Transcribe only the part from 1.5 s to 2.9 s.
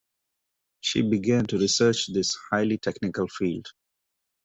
research this highly